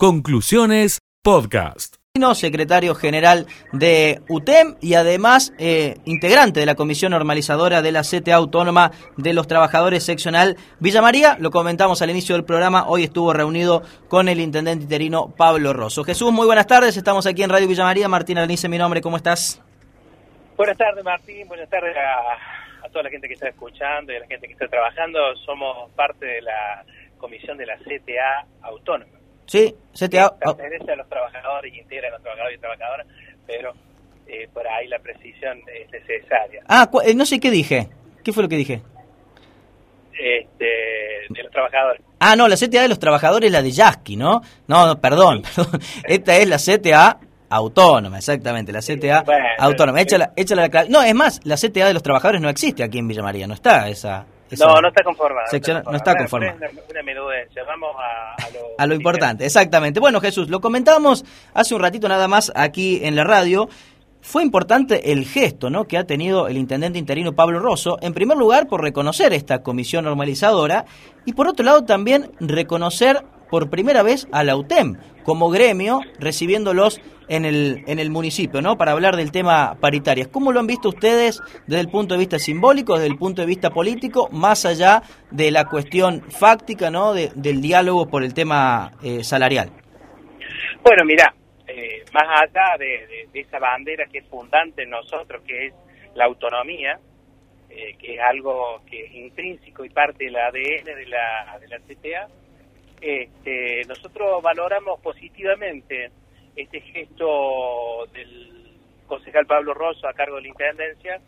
[0.00, 1.96] Conclusiones Podcast.
[2.34, 8.36] secretario general de UTEM y además eh, integrante de la Comisión Normalizadora de la CTA
[8.36, 11.36] Autónoma de los Trabajadores Seccional Villa María.
[11.40, 16.04] Lo comentamos al inicio del programa, hoy estuvo reunido con el intendente interino Pablo Rosso.
[16.04, 18.06] Jesús, muy buenas tardes, estamos aquí en Radio Villa María.
[18.06, 19.60] Martín Alnice, mi nombre, ¿cómo estás?
[20.56, 24.20] Buenas tardes, Martín, buenas tardes a, a toda la gente que está escuchando y a
[24.20, 25.18] la gente que está trabajando.
[25.44, 26.84] Somos parte de la
[27.18, 29.17] comisión de la CTA Autónoma.
[29.48, 30.36] Sí, CTA.
[30.38, 33.06] Pertenece a los trabajadores y integra a los trabajadores y trabajadoras,
[33.46, 33.72] pero
[34.26, 36.62] eh, por ahí la precisión es necesaria.
[36.68, 37.88] Ah, eh, no sé qué dije.
[38.22, 38.82] ¿Qué fue lo que dije?
[40.12, 40.64] Este,
[41.30, 42.02] de los trabajadores.
[42.20, 44.42] Ah, no, la CTA de los trabajadores es la de Yasky, ¿no?
[44.66, 45.80] No, no perdón, perdón.
[46.04, 49.24] Esta es la CTA autónoma, exactamente, la CTA
[49.58, 50.02] autónoma.
[50.02, 53.08] Échala, échala la, no, es más, la CTA de los trabajadores no existe aquí en
[53.08, 54.26] Villa María, no está esa
[54.58, 55.46] no, no está conformada.
[55.84, 56.56] No está conformada.
[56.90, 57.64] Una, menudencia.
[57.64, 60.00] Vamos a, lo, a lo importante, exactamente.
[60.00, 63.68] Bueno, Jesús, lo comentábamos hace un ratito nada más aquí en la radio.
[64.20, 65.86] Fue importante el gesto ¿no?
[65.86, 70.04] que ha tenido el intendente interino Pablo Rosso, en primer lugar por reconocer esta comisión
[70.04, 70.84] normalizadora
[71.24, 77.00] y por otro lado también reconocer por primera vez a la UTEM como gremio recibiéndolos
[77.28, 78.76] en el, en el municipio, ¿no?
[78.76, 80.28] Para hablar del tema paritarias.
[80.28, 83.46] ¿Cómo lo han visto ustedes desde el punto de vista simbólico, desde el punto de
[83.46, 87.12] vista político, más allá de la cuestión fáctica, ¿no?
[87.12, 89.70] del diálogo por el tema eh, salarial.
[90.82, 91.34] Bueno, mira,
[91.66, 95.74] eh, más allá de, esa bandera que es fundante en nosotros, que es
[96.14, 96.98] la autonomía,
[97.68, 101.78] eh, que es algo que es intrínseco y parte del ADN de la, de la
[101.80, 102.28] CTA,
[103.00, 106.10] este, nosotros valoramos positivamente
[106.56, 111.20] este gesto del concejal Pablo Rosso a cargo de la Intendencia,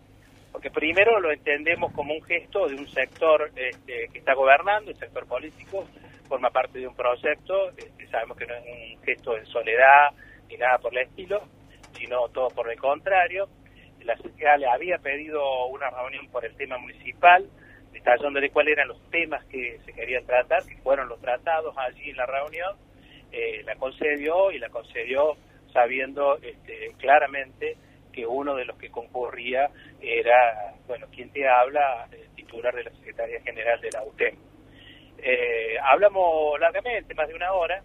[0.53, 4.97] porque primero lo entendemos como un gesto de un sector este, que está gobernando, el
[4.97, 5.87] sector político,
[6.29, 8.65] forma parte de un proyecto, este, sabemos que no es
[8.97, 10.11] un gesto de soledad
[10.49, 11.43] ni nada por el estilo,
[11.95, 13.49] sino todo por el contrario.
[14.05, 17.47] La sociedad le había pedido una reunión por el tema municipal,
[17.93, 22.17] detallándole cuáles eran los temas que se querían tratar, que fueron los tratados allí en
[22.17, 22.77] la reunión,
[23.33, 25.37] eh, la concedió y la concedió
[25.73, 27.77] sabiendo este, claramente
[28.13, 29.71] que uno de los que concurría
[30.01, 34.35] era, bueno, quien te habla, titular de la Secretaría General de la UTEM.
[35.19, 37.83] Eh, hablamos largamente, más de una hora.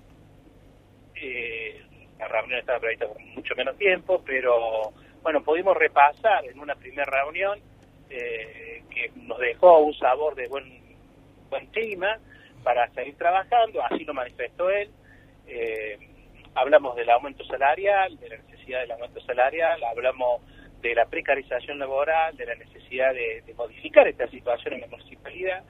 [1.16, 1.82] Eh,
[2.18, 7.06] la reunión estaba prevista por mucho menos tiempo, pero bueno, pudimos repasar en una primera
[7.06, 7.60] reunión
[8.10, 10.82] eh, que nos dejó un sabor de buen,
[11.50, 12.18] buen clima
[12.64, 14.90] para seguir trabajando, así lo manifestó él.
[15.48, 16.00] Eh,
[16.56, 20.42] hablamos del aumento salarial, de la necesidad del aumento salarial, hablamos
[20.82, 25.64] de la precarización laboral, de la necesidad de, modificar esta situación en la municipalidad,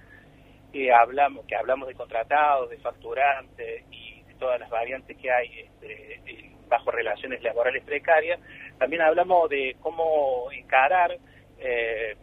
[0.74, 5.60] eh, hablamos, que hablamos de contratados, de facturantes y de todas las variantes que hay
[5.60, 8.40] este, bajo relaciones laborales precarias,
[8.78, 11.18] también hablamos de cómo encarar
[11.60, 12.16] eh,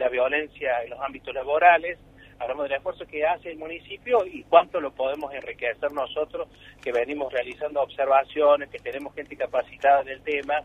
[0.00, 1.98] la violencia en los ámbitos laborales,
[2.38, 6.48] hablamos del esfuerzo que hace el municipio y cuánto lo podemos enriquecer nosotros
[6.82, 10.62] que venimos realizando observaciones, que tenemos gente capacitada en el tema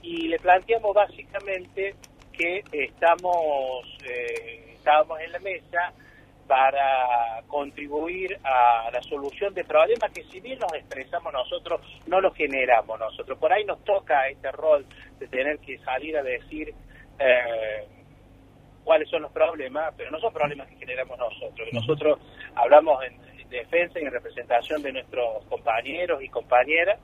[0.00, 1.96] y le planteamos básicamente
[2.32, 5.92] que estamos eh, estábamos en la mesa
[6.46, 12.34] para contribuir a la solución de problemas que si bien nos expresamos nosotros, no los
[12.34, 13.38] generamos nosotros.
[13.38, 14.86] Por ahí nos toca este rol
[15.18, 16.72] de tener que salir a decir
[17.18, 17.86] eh,
[18.88, 21.68] cuáles son los problemas, pero no son problemas que generamos nosotros.
[21.74, 22.18] Nosotros
[22.54, 26.98] hablamos en, defensa y en representación de nuestros compañeros y compañeras,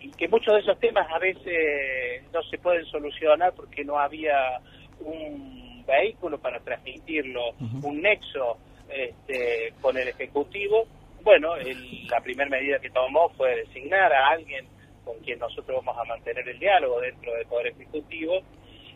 [0.00, 4.60] y que muchos de esos temas a veces no se pueden solucionar porque no había
[4.98, 7.50] un vehículo para transmitirlo,
[7.82, 8.58] un nexo
[8.88, 10.86] este, con el Ejecutivo.
[11.22, 14.66] Bueno, la primera medida que tomó fue designar a alguien
[15.04, 18.40] con quien nosotros vamos a mantener el diálogo dentro del Poder Ejecutivo.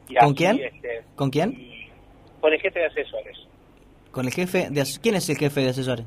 [0.08, 0.60] Y ¿Con quién?
[0.60, 1.79] Este, ¿Con quién?
[2.40, 3.38] Con el jefe de asesores.
[4.10, 6.06] ¿Con el jefe de ¿Quién es el jefe de asesores?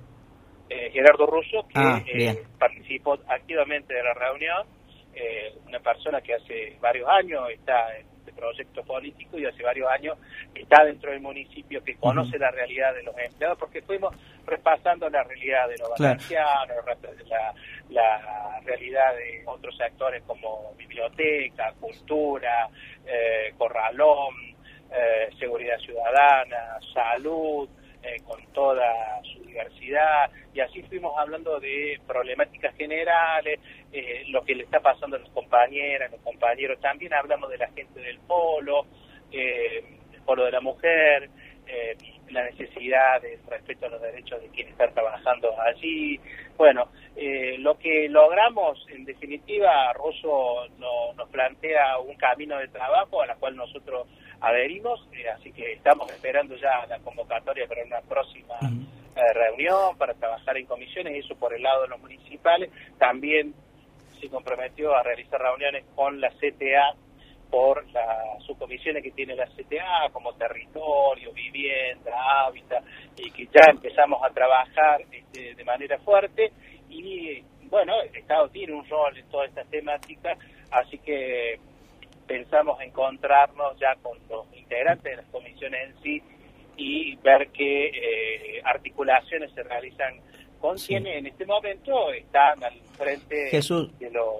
[0.69, 4.65] Eh, Gerardo Russo, que ah, eh, participó activamente de la reunión,
[5.13, 9.87] eh, una persona que hace varios años está en este proyecto político y hace varios
[9.89, 10.17] años
[10.55, 14.15] está dentro del municipio, que conoce la realidad de los empleados, porque fuimos
[14.45, 16.75] repasando la realidad de los valencianos,
[17.29, 17.53] la,
[17.89, 22.67] la realidad de otros sectores como biblioteca, cultura,
[23.57, 24.52] corralón,
[24.93, 27.67] eh, seguridad ciudadana, salud,
[28.01, 28.85] eh, con toda
[29.23, 33.59] su diversidad, y así fuimos hablando de problemáticas generales,
[33.91, 37.69] eh, lo que le está pasando a los compañeras, los compañeros, también hablamos de la
[37.71, 38.85] gente del polo,
[39.31, 41.29] el polo de la mujer,
[42.29, 46.19] la necesidad de respeto a los derechos de quienes están trabajando allí,
[46.57, 53.27] Bueno, eh, lo que logramos, en definitiva, Rosso nos plantea un camino de trabajo a
[53.27, 54.07] la cual nosotros
[54.43, 60.13] adherimos, eh, así que estamos esperando ya la convocatoria para una próxima eh, reunión, para
[60.13, 62.69] trabajar en comisiones, eso por el lado de los municipales.
[62.99, 63.53] También
[64.19, 66.93] se comprometió a realizar reuniones con la CTA
[67.49, 72.11] por las subcomisiones que tiene la CTA, como territorio, vivienda,
[72.45, 72.83] hábitat,
[73.15, 76.51] y que ya empezamos a trabajar este, de manera fuerte.
[76.89, 80.35] Y bueno, el Estado tiene un rol en toda esta temática,
[80.71, 81.59] así que
[82.27, 86.23] pensamos encontrarnos ya con los integrantes de las comisiones en sí
[86.77, 90.15] y ver qué eh, articulaciones se realizan
[90.59, 94.35] con quienes en este momento están al frente de lo,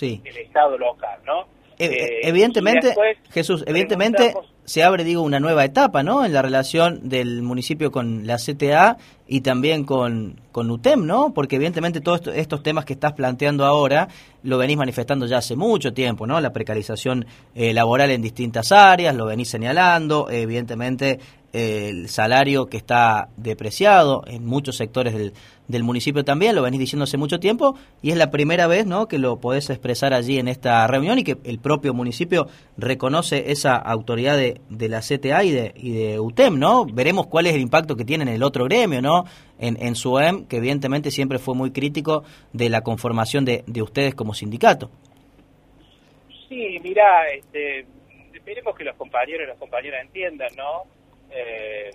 [0.00, 1.42] del Estado local, ¿no?
[1.78, 2.94] Eh, eh, evidentemente,
[3.30, 4.32] Jesús, evidentemente
[4.64, 6.24] se abre, digo, una nueva etapa, ¿no?
[6.24, 8.96] En la relación del municipio con la CTA
[9.26, 11.32] y también con, con UTEM, ¿no?
[11.34, 14.08] Porque evidentemente todos estos temas que estás planteando ahora
[14.42, 16.40] lo venís manifestando ya hace mucho tiempo, ¿no?
[16.40, 21.20] La precarización eh, laboral en distintas áreas, lo venís señalando, evidentemente
[21.54, 25.32] el salario que está depreciado en muchos sectores del,
[25.68, 29.06] del, municipio también, lo venís diciendo hace mucho tiempo, y es la primera vez ¿no?
[29.06, 33.76] que lo podés expresar allí en esta reunión y que el propio municipio reconoce esa
[33.76, 36.84] autoridad de, de la CTA y de, y de UTEM, ¿no?
[36.86, 39.24] Veremos cuál es el impacto que tiene en el otro gremio, ¿no?
[39.58, 44.14] En, en SUEM, que evidentemente siempre fue muy crítico de la conformación de, de ustedes
[44.14, 44.90] como sindicato.
[46.48, 47.86] Sí, mira, este,
[48.32, 50.84] esperemos que los compañeros y las compañeras entiendan, ¿no?
[51.34, 51.90] eh,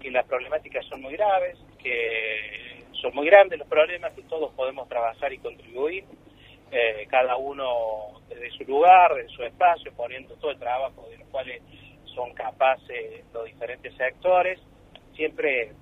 [0.00, 4.88] que las problemáticas son muy graves, que son muy grandes los problemas y todos podemos
[4.88, 6.04] trabajar y contribuir,
[6.70, 11.28] eh, cada uno desde su lugar, desde su espacio, poniendo todo el trabajo de los
[11.28, 11.62] cuales
[12.20, 14.60] son capaces los diferentes sectores,
[15.14, 15.72] siempre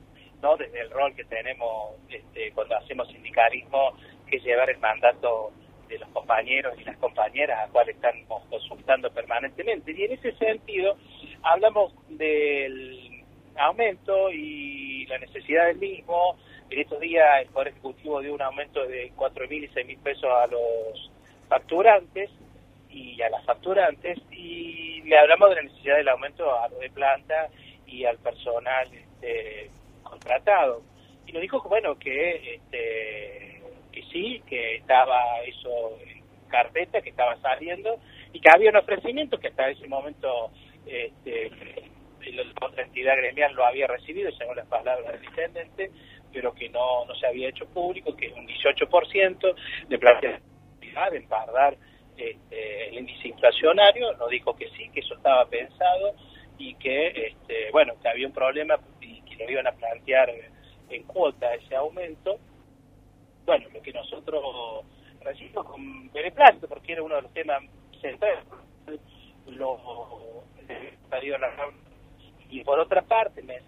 [0.41, 3.95] no desde el rol que tenemos este, cuando hacemos sindicalismo,
[4.29, 5.51] que es llevar el mandato
[5.89, 9.93] de los compañeros y las compañeras a cuales estamos consultando permanentemente.
[9.93, 10.97] Y en ese sentido,
[11.43, 13.25] hablamos del
[13.57, 16.37] aumento y la necesidad del mismo.
[16.71, 20.47] En estos días el Poder Ejecutivo dio un aumento de 4.000 y 6.000 pesos a
[20.47, 21.11] los
[21.49, 22.31] facturantes
[22.99, 26.91] y a las facturantes y le hablamos de la necesidad del aumento a lo de
[26.91, 27.49] planta
[27.87, 29.71] y al personal este,
[30.03, 30.83] contratado.
[31.27, 33.63] Y nos dijo bueno, que este,
[34.11, 37.99] sí, que estaba eso en carpeta, que estaba saliendo
[38.33, 40.51] y que había un ofrecimiento que hasta ese momento
[40.87, 41.51] este,
[42.33, 45.91] la otra entidad gremial lo había recibido, según las palabras del intendente,
[46.33, 49.55] pero que no, no se había hecho público, que es un 18%
[49.89, 50.41] de plantear
[51.11, 51.77] de empardar
[52.19, 56.15] este, el índice inflacionario, nos dijo que sí, que eso estaba pensado
[56.59, 60.31] y que, este, bueno, que había un problema y que lo iban a plantear
[60.91, 62.39] en cuota ese aumento.
[63.47, 64.85] Bueno, lo que nosotros
[65.23, 67.63] recibimos con beneplácito, porque era uno de los temas
[68.01, 68.45] centrales,
[69.47, 69.79] los
[72.51, 73.61] y por otra parte, mis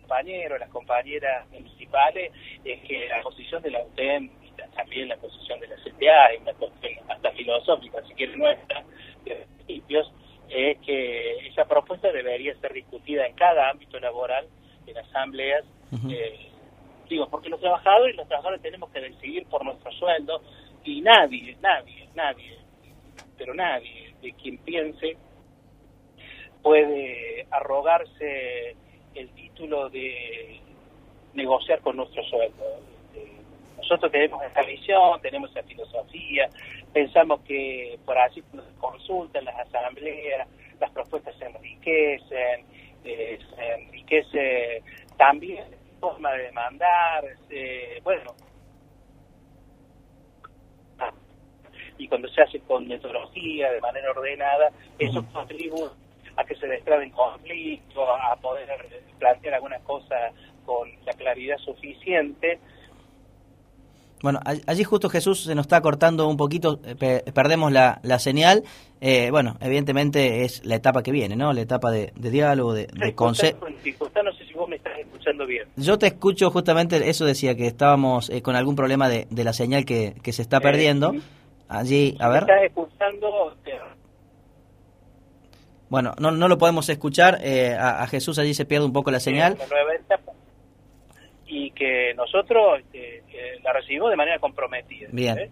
[0.00, 2.32] compañeros, las compañeras municipales,
[2.64, 4.30] es que la posición de la UTEM
[4.80, 8.84] también la posición de la CTA, es una cuestión hasta filosófica, si quiere nuestra,
[9.24, 10.12] de principios,
[10.48, 14.46] es que esa propuesta debería ser discutida en cada ámbito laboral,
[14.86, 15.64] en asambleas,
[16.08, 16.50] eh,
[17.10, 20.40] Digo, porque los trabajadores y los trabajadores tenemos que decidir por nuestro sueldo
[20.84, 22.56] y nadie, nadie, nadie,
[23.36, 25.16] pero nadie de quien piense
[26.62, 28.76] puede arrogarse
[29.16, 30.60] el título de
[31.34, 32.64] negociar con nuestro sueldo.
[33.90, 36.48] Nosotros tenemos esta visión, tenemos esa filosofía,
[36.92, 40.46] pensamos que por así nos consultan las asambleas,
[40.78, 42.66] las propuestas se enriquecen,
[43.02, 44.82] eh, se enriquece
[45.16, 45.64] también
[45.98, 48.32] forma de demandar, eh, bueno.
[51.98, 54.70] Y cuando se hace con metodología, de manera ordenada,
[55.00, 55.90] eso contribuye
[56.36, 58.68] a que se destraben conflictos, a poder
[59.18, 60.32] plantear algunas cosas
[60.64, 62.60] con la claridad suficiente
[64.22, 68.64] bueno, allí justo Jesús se nos está cortando un poquito, eh, perdemos la, la señal.
[69.00, 71.54] Eh, bueno, evidentemente es la etapa que viene, ¿no?
[71.54, 73.66] La etapa de, diálogo, de, de consejo.
[73.66, 75.66] No sé si vos me estás escuchando bien.
[75.76, 79.54] Yo te escucho justamente, eso decía, que estábamos eh, con algún problema de, de la
[79.54, 81.14] señal que, que se está perdiendo.
[81.68, 82.42] Allí, a ver.
[82.42, 83.56] estás escuchando?
[85.88, 87.40] Bueno, no, no lo podemos escuchar.
[87.78, 89.56] a, Jesús allí se pierde un poco la señal
[91.50, 92.80] y que nosotros
[93.62, 95.08] la recibimos de manera comprometida.
[95.12, 95.50] Bien.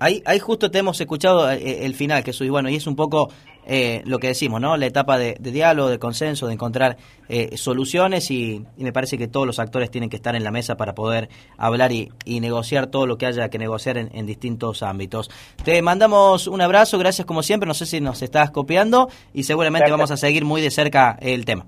[0.00, 2.96] Ahí, ahí justo te hemos escuchado eh, el final, Jesús, y bueno, y es un
[2.96, 3.30] poco
[3.66, 4.76] eh, lo que decimos, ¿no?
[4.76, 6.96] La etapa de, diálogo, de consenso, de encontrar
[7.28, 10.76] eh, soluciones y, me parece que todos los actores tienen que estar en la mesa
[10.76, 15.30] para poder hablar y, negociar todo lo que haya que negociar en, distintos ámbitos.
[15.64, 19.90] Te mandamos un abrazo, gracias como siempre, no sé si nos estás copiando y seguramente
[19.90, 21.64] vamos a seguir muy de cerca el tema.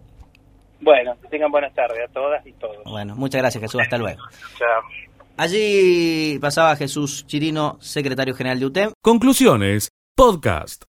[0.80, 2.84] Bueno, que tengan buenas tardes a todas y todos.
[2.84, 4.20] Bueno, muchas gracias Jesús, hasta luego.
[4.58, 5.06] Chao.
[5.36, 8.92] Allí pasaba Jesús Chirino, secretario general de UTEM.
[9.02, 10.86] Conclusiones, podcast.